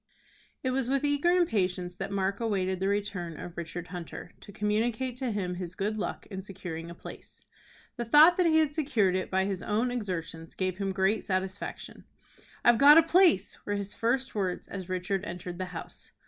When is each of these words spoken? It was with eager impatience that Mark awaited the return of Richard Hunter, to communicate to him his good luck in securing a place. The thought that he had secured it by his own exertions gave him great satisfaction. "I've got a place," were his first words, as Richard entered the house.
It 0.63 0.71
was 0.71 0.89
with 0.89 1.03
eager 1.03 1.29
impatience 1.29 1.93
that 1.97 2.09
Mark 2.11 2.39
awaited 2.39 2.79
the 2.79 2.87
return 2.87 3.39
of 3.39 3.55
Richard 3.55 3.89
Hunter, 3.89 4.31
to 4.41 4.51
communicate 4.51 5.15
to 5.17 5.29
him 5.29 5.53
his 5.53 5.75
good 5.75 5.99
luck 5.99 6.25
in 6.31 6.41
securing 6.41 6.89
a 6.89 6.95
place. 6.95 7.39
The 7.97 8.05
thought 8.05 8.35
that 8.37 8.47
he 8.47 8.57
had 8.57 8.73
secured 8.73 9.15
it 9.15 9.29
by 9.29 9.45
his 9.45 9.61
own 9.61 9.91
exertions 9.91 10.55
gave 10.55 10.79
him 10.79 10.91
great 10.91 11.23
satisfaction. 11.23 12.05
"I've 12.65 12.79
got 12.79 12.97
a 12.97 13.03
place," 13.03 13.63
were 13.63 13.75
his 13.75 13.93
first 13.93 14.33
words, 14.33 14.67
as 14.67 14.89
Richard 14.89 15.23
entered 15.23 15.59
the 15.59 15.65
house. 15.65 16.09